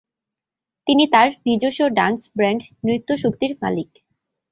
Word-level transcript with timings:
তিনি 0.87 1.03
তাঁর 1.13 1.27
নিজস্ব 1.45 1.81
ডান্স 1.97 2.19
ব্র্যান্ড 2.35 2.61
নৃত্য 2.85 3.09
শক্তির 3.23 3.51
মালিক। 3.61 3.89